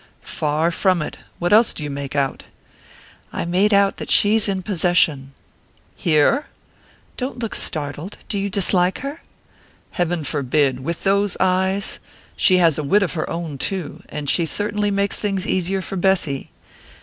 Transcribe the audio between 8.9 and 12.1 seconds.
her?" "Heaven forbid with those eyes!